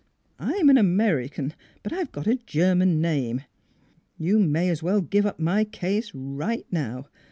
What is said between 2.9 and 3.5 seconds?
name....